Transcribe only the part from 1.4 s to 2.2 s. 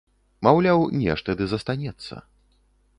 ды застанецца.